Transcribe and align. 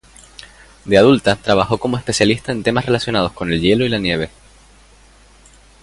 De 0.83 0.97
adulta, 0.97 1.35
trabajó 1.35 1.77
como 1.77 1.95
especialista 1.95 2.51
en 2.51 2.63
temas 2.63 2.87
relacionados 2.87 3.33
con 3.33 3.53
el 3.53 3.61
hielo 3.61 3.85
y 3.85 3.89
la 3.89 3.99
nieve. 3.99 4.31